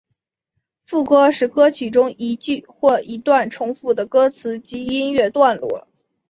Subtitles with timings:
[0.83, 5.87] 副歌是歌曲中一句或一段重复的歌词及音乐段落。